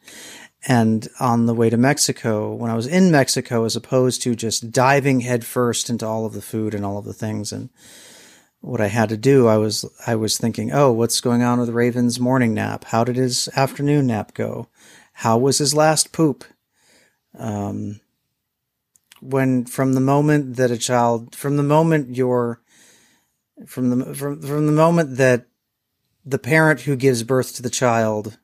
[0.66, 4.72] And on the way to Mexico, when I was in Mexico, as opposed to just
[4.72, 7.68] diving headfirst into all of the food and all of the things and
[8.60, 11.68] what I had to do, I was, I was thinking, oh, what's going on with
[11.68, 12.84] Raven's morning nap?
[12.86, 14.68] How did his afternoon nap go?
[15.20, 16.44] How was his last poop?
[17.36, 18.00] Um,
[19.20, 22.60] when from the moment that a child from the moment you're
[23.66, 25.46] from the from from the moment that
[26.24, 28.38] the parent who gives birth to the child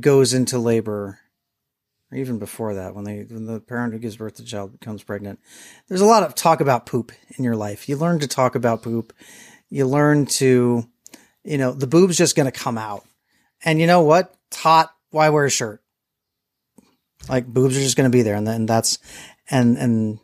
[0.00, 1.18] goes into labor
[2.10, 4.72] or even before that, when they when the parent who gives birth to the child
[4.72, 5.38] becomes pregnant.
[5.88, 7.88] There's a lot of talk about poop in your life.
[7.88, 9.12] You learn to talk about poop.
[9.68, 10.88] You learn to,
[11.44, 13.04] you know, the boob's just going to come out,
[13.64, 14.34] and you know what?
[14.48, 14.94] It's hot.
[15.10, 15.82] Why wear a shirt?
[17.28, 18.98] Like boobs are just going to be there, and then that's
[19.50, 20.18] and and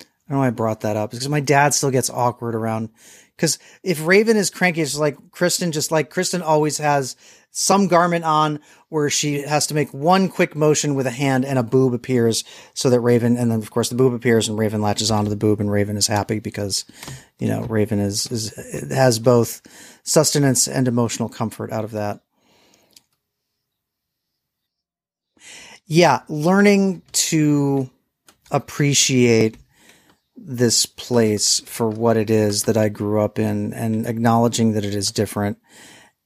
[0.00, 2.90] I don't know why I brought that up because my dad still gets awkward around
[3.38, 7.14] because if Raven is cranky, it's like Kristen, just like Kristen always has
[7.50, 11.58] some garment on where she has to make one quick motion with a hand and
[11.58, 12.42] a boob appears
[12.74, 15.36] so that Raven, and then of course the boob appears and Raven latches onto the
[15.36, 16.84] boob and Raven is happy because,
[17.38, 19.62] you know, Raven is, is, has both
[20.02, 22.20] sustenance and emotional comfort out of that.
[25.88, 26.20] Yeah.
[26.28, 27.90] Learning to
[28.50, 29.56] appreciate
[30.36, 34.94] this place for what it is that I grew up in and acknowledging that it
[34.94, 35.58] is different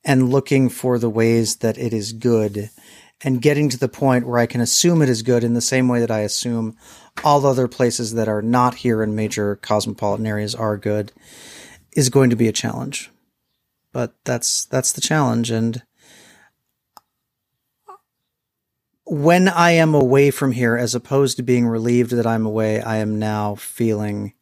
[0.04, 2.70] and looking for the ways that it is good
[3.24, 5.86] and getting to the point where I can assume it is good in the same
[5.86, 6.76] way that I assume
[7.22, 11.12] all other places that are not here in major cosmopolitan areas are good
[11.92, 13.10] is going to be a challenge.
[13.92, 15.82] But that's that's the challenge and
[19.12, 22.96] when I am away from here as opposed to being relieved that I'm away, I
[22.96, 24.32] am now feeling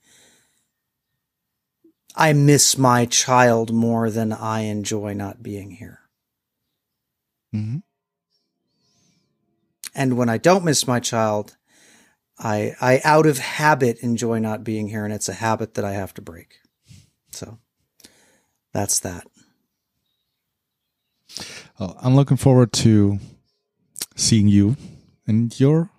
[2.15, 5.99] I miss my child more than I enjoy not being here.
[7.53, 7.79] Mm-hmm.
[9.97, 11.57] And when I don't miss my child,
[12.39, 15.95] I I out of habit enjoy not being here, and it's a habit that I
[15.95, 16.61] have to break.
[17.33, 17.59] So
[18.73, 19.27] that's that.
[21.81, 23.19] Well, I'm looking forward to
[24.21, 24.77] seeing you
[25.27, 25.91] and your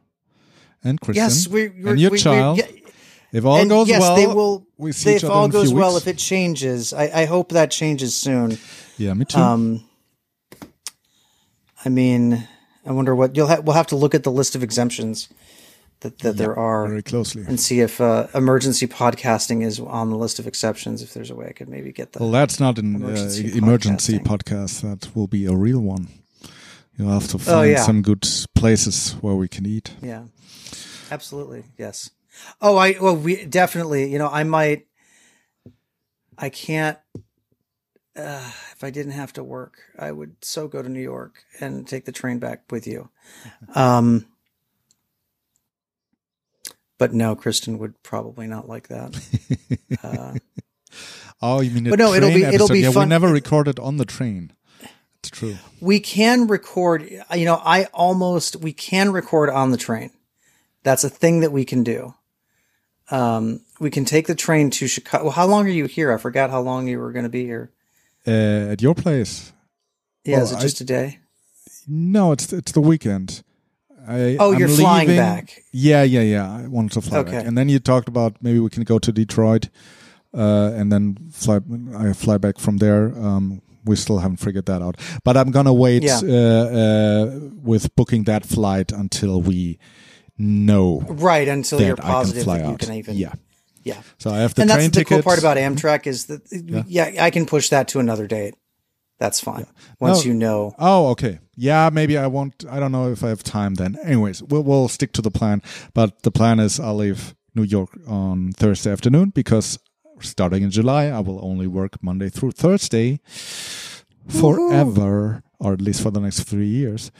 [0.84, 2.58] and Kristen Yes, we and your we, child.
[2.58, 2.92] We, yeah,
[3.34, 4.68] if all and goes yes, well, they will.
[4.78, 7.50] we see if all in a few goes well, if it changes, I, I hope
[7.50, 8.58] that changes soon.
[8.98, 9.40] yeah, me too.
[9.40, 9.84] Um,
[11.84, 12.48] I mean,
[12.86, 13.64] I wonder what you'll have.
[13.64, 15.30] We'll have to look at the list of exemptions
[16.02, 17.44] that, that there are very closely.
[17.48, 21.02] and see if uh, emergency podcasting is on the list of exceptions.
[21.02, 22.22] If there's a way I could maybe get that.
[22.22, 24.82] Well, that's not an emergency, uh, emergency podcast.
[24.82, 26.08] That will be a real one.
[27.02, 27.82] You'll have to find Oh, yeah.
[27.84, 29.96] some good places where we can eat.
[30.04, 30.26] Yeah,
[31.10, 31.64] absolutely.
[31.76, 32.12] Yes.
[32.62, 34.12] Oh, I well, we definitely.
[34.12, 34.86] You know, I might.
[36.38, 37.00] I can't.
[38.16, 41.88] Uh, if I didn't have to work, I would so go to New York and
[41.88, 43.10] take the train back with you.
[43.76, 44.28] Um,
[47.00, 49.20] but no, Kristen would probably not like that.
[50.04, 50.36] Uh,
[51.42, 52.74] Oh, you mean But no, it'll be- it'll episode?
[52.74, 54.52] be yeah, we never recorded on the train.
[55.32, 55.58] True.
[55.80, 57.10] we can record.
[57.36, 60.12] You know, I almost we can record on the train.
[60.84, 62.14] That's a thing that we can do.
[63.10, 65.26] Um, we can take the train to Chicago.
[65.26, 66.12] Well, how long are you here?
[66.14, 67.72] I forgot how long you were going to be here.
[68.26, 69.52] Uh, at your place?
[70.24, 71.20] Yeah, Well, is it just a day?
[71.88, 73.44] No, it's it's the weekend.
[74.08, 75.64] I, Oh, I'm you're flying leaving- back.
[75.72, 76.52] Yeah, yeah, yeah.
[76.52, 77.32] I wanted to fly Okay.
[77.32, 79.70] back, and then you talked about maybe we can go to Detroit,
[80.34, 81.60] uh, and then fly.
[81.98, 83.12] I fly back from there.
[83.18, 86.20] Um, we still haven't figured that out, but I'm gonna wait Yeah.
[86.24, 86.28] uh,
[86.82, 89.80] uh, with booking that flight until we
[90.38, 92.80] know Right until you're positive that you out.
[92.80, 93.16] can even.
[93.16, 93.34] yeah.
[93.84, 94.02] yeah.
[94.18, 96.42] So I have the and train that's the cool part about Amtrak is that
[96.88, 97.12] yeah.
[97.26, 98.56] I can push that to another date.
[99.20, 99.68] That's fine.
[100.00, 100.32] Once No.
[100.32, 100.74] you know.
[100.80, 101.38] Oh, okay.
[101.56, 102.66] Yeah, maybe I won't.
[102.68, 103.96] I don't know if I have time then.
[104.04, 105.62] Anyways, we'll, we'll stick to the plan.
[105.94, 109.78] But the plan is I'll leave New York on Thursday afternoon because
[110.22, 113.20] starting in July, I will only work Monday through Thursday
[114.28, 117.12] forever, or at least for the next three years.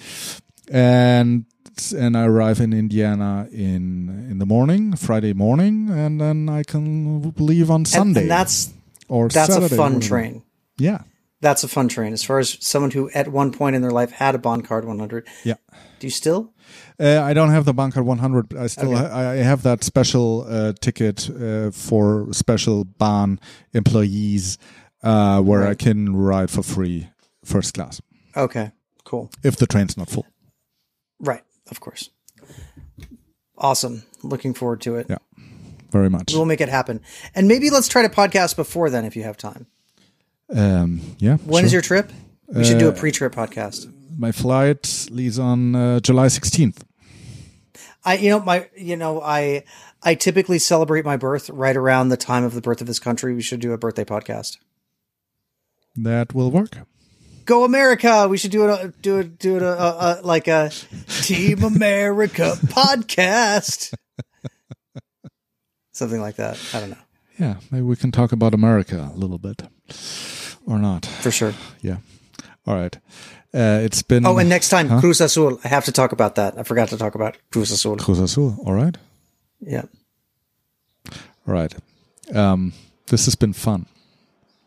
[0.72, 1.46] And
[1.98, 7.34] and I arrive in Indiana in in the morning, Friday morning, and then I can
[7.38, 8.74] leave on Sunday and that's
[9.08, 10.08] or that's Saturday, a fun whatever.
[10.08, 10.44] train.
[10.78, 11.02] Yeah,
[11.42, 12.14] That's a fun train.
[12.14, 15.28] As far as someone who at one point in their life had a BahnCard 100.
[15.44, 15.56] yeah.
[16.02, 16.52] Do you still?
[17.00, 18.56] Uh, I don't have the BahnCard 100.
[18.58, 19.08] I still Okay.
[19.08, 23.40] ha- I have that special uh, ticket uh, for special Bahn
[23.74, 24.58] employees
[25.04, 27.08] uh, where I can ride for free
[27.46, 28.02] first class
[28.36, 28.72] Okay.
[29.04, 29.30] Cool.
[29.44, 30.26] if the train's not full.
[31.20, 31.44] Right.
[31.70, 32.10] Of course.
[33.58, 34.02] Awesome.
[34.24, 35.06] Looking forward to it.
[35.10, 35.20] Yeah,
[35.92, 36.34] very much.
[36.34, 37.02] We'll make it happen.
[37.36, 39.68] And maybe let's try to podcast before then if you have time.
[40.50, 41.38] Um, yeah.
[41.46, 41.76] When is sure.
[41.78, 42.12] your trip?
[42.48, 43.86] We should do a Uh, pre-trip podcast.
[44.22, 46.84] My flight leaves on uh, July 16th.
[48.06, 49.64] I, you know, my, you know, I,
[50.04, 53.34] I typically celebrate my birth right around the time of the birth of this country.
[53.34, 54.60] We should do a birthday podcast.
[55.96, 56.78] That will work.
[57.46, 58.28] Go America!
[58.28, 58.70] We should do it.
[58.70, 59.40] Uh, do it.
[59.40, 59.64] Do it.
[59.64, 60.70] A, a, a, like a
[61.24, 63.92] Team America podcast.
[65.94, 66.60] Something like that.
[66.76, 66.98] I don't know.
[67.40, 69.64] Yeah, maybe we can talk about America a little bit
[70.68, 71.08] or not.
[71.08, 71.56] For sure.
[71.82, 71.98] Yeah.
[72.68, 72.96] All right.
[73.54, 74.26] Uh, it's been.
[74.26, 75.60] Oh, and next time, Cruz Azul.
[75.64, 76.58] I have to talk about that.
[76.58, 77.98] I forgot to talk about Cruz Azul.
[77.98, 78.58] Cruz Azul.
[78.66, 78.98] All right.
[79.60, 79.84] Yeah.
[81.12, 81.74] All right.
[82.34, 82.74] Um,
[83.08, 83.88] this has been fun.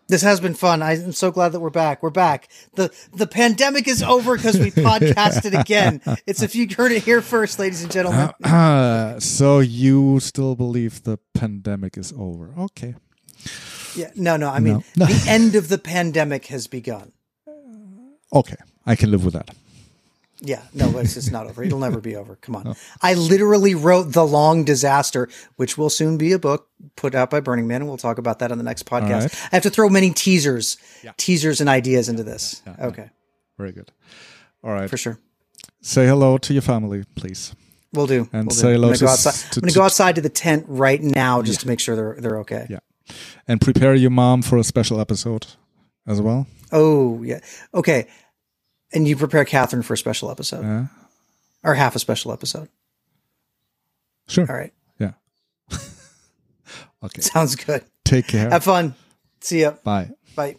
[0.07, 0.83] This has been fun.
[0.83, 2.03] I'm so glad that we're back.
[2.03, 2.49] We're back.
[2.75, 6.03] the The pandemic is over because we podcasted again.
[6.27, 8.31] It's if you heard it here first, ladies and gentlemen.
[8.45, 12.53] Uh, so you still believe the pandemic is over?
[12.59, 12.97] Okay.
[13.97, 14.11] Yeah.
[14.15, 14.51] No, no.
[14.51, 15.07] I mean, No.
[15.07, 17.13] the end of the pandemic has begun.
[18.35, 18.57] Okay.
[18.87, 19.51] I can live with that.
[20.41, 21.63] Yeah, no, but it's just not over.
[21.63, 22.37] It'll never be over.
[22.37, 22.75] Come on.
[23.03, 27.41] I literally wrote The Long Disaster, which will soon be a book put out by
[27.41, 29.21] Burning Man, and we'll talk about that on the next podcast.
[29.23, 29.49] right.
[29.53, 30.77] I have to throw many teasers,
[31.17, 32.61] teasers and ideas into this.
[32.81, 33.09] okay,
[33.57, 33.91] Very good.
[34.63, 34.91] All right.
[34.91, 35.19] for sure.
[35.81, 37.55] Say hello to your family, please.
[37.93, 38.29] We'll do.
[38.33, 38.69] And we'll say do.
[38.69, 39.33] I'm hello gonna, go outside.
[39.35, 41.95] to- I'm gonna to- go outside to the tent right now just to make sure
[41.95, 42.67] they're they're okay.
[42.69, 42.81] Yeah.
[43.47, 45.47] And prepare your mom for a special episode
[46.07, 46.47] as well.
[46.73, 47.39] Oh yeah.
[47.73, 48.09] Okay.
[48.95, 50.87] And you prepare Catherine for a special episode Yeah.
[51.63, 52.69] or half a special episode.
[54.29, 54.47] Sure.
[54.49, 54.73] All right.
[54.99, 55.13] Yeah.
[57.03, 57.21] okay.
[57.21, 57.85] Sounds good.
[58.05, 58.49] Take care.
[58.51, 58.95] Have fun.
[59.41, 59.73] See ya.
[59.85, 60.11] Bye.
[60.37, 60.57] Bye.